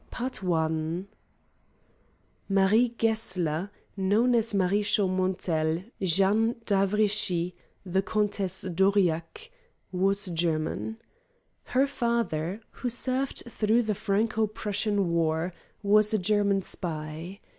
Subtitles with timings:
[0.11, 1.07] "SOMEWHERE IN FRANCE"
[2.71, 7.53] Marie Gessler, known as Marie Chaumontel, Jeanne d'Avrechy,
[7.85, 9.51] the Countess d'Aurillac,
[9.91, 10.97] was German.
[11.65, 15.53] Her father, who served through the Franco Prussian War,
[15.83, 17.39] was a German spy.